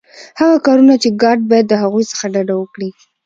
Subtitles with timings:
[0.39, 2.89] هغه کارونه چي ګارډ باید د هغوی څخه ډډه وکړي.